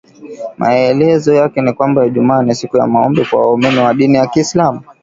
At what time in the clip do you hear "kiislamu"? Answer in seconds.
4.27-4.81